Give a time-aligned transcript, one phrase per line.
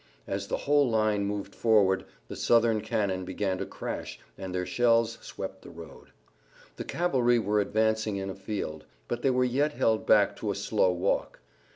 [0.25, 5.19] As the whole line moved forward the Southern cannon began to crash and their shells
[5.21, 6.07] swept the road.
[6.77, 10.55] The cavalry were advancing in a field, but they were yet held back to a
[10.55, 11.39] slow walk.